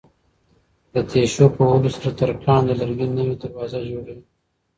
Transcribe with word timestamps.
د 0.93 0.95
تېشو 1.11 1.45
په 1.55 1.61
وهلو 1.67 1.89
سره 1.95 2.09
ترکاڼ 2.19 2.61
د 2.67 2.71
لرګي 2.79 3.07
نوې 3.17 3.35
دروازه 3.41 3.79
جوړوي. 3.91 4.23